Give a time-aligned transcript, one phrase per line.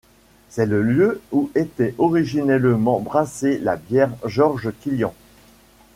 [0.49, 5.13] C'est le lieu où était originellement brassée la bière George Killian's.